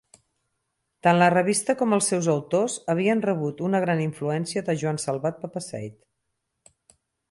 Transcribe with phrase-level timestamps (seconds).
[1.07, 6.05] Tant la revista com els seus autors havien rebut una gran influència de Joan Salvat-Papasseit.